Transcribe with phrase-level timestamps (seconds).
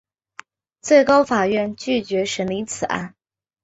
[0.81, 3.13] 最高法院拒绝审理此案。